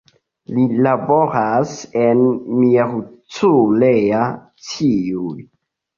Li 0.53 0.61
laboras 0.85 1.75
en 2.05 2.23
Miercurea 2.63 4.27
Ciuc. 4.71 5.45